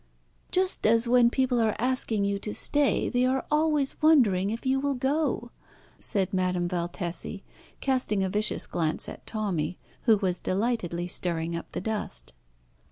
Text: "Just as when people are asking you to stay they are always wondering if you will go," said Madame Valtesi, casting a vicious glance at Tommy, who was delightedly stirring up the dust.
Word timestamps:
"Just 0.51 0.87
as 0.87 1.07
when 1.07 1.29
people 1.29 1.59
are 1.59 1.75
asking 1.77 2.25
you 2.25 2.39
to 2.39 2.55
stay 2.55 3.07
they 3.07 3.23
are 3.23 3.45
always 3.51 4.01
wondering 4.01 4.49
if 4.49 4.65
you 4.65 4.79
will 4.79 4.95
go," 4.95 5.51
said 5.99 6.33
Madame 6.33 6.67
Valtesi, 6.67 7.43
casting 7.81 8.23
a 8.23 8.29
vicious 8.31 8.65
glance 8.65 9.07
at 9.07 9.27
Tommy, 9.27 9.77
who 10.05 10.17
was 10.17 10.39
delightedly 10.39 11.05
stirring 11.05 11.55
up 11.55 11.71
the 11.73 11.81
dust. 11.81 12.33